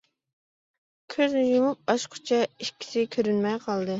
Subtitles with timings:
[1.15, 3.89] كۆزنى يۇمۇپ ئاچقۇچە ئىككىسى كۆرۈنمەي قالدى.